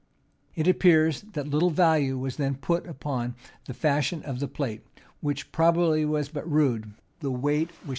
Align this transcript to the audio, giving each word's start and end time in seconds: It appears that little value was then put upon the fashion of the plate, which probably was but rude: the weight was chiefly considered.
It 0.55 0.67
appears 0.67 1.21
that 1.33 1.47
little 1.47 1.69
value 1.69 2.17
was 2.17 2.37
then 2.37 2.55
put 2.55 2.87
upon 2.87 3.35
the 3.65 3.73
fashion 3.75 4.23
of 4.23 4.39
the 4.39 4.47
plate, 4.47 4.83
which 5.19 5.51
probably 5.51 6.05
was 6.05 6.27
but 6.27 6.49
rude: 6.51 6.93
the 7.19 7.29
weight 7.29 7.67
was 7.67 7.67
chiefly 7.67 7.67
considered. 7.81 7.89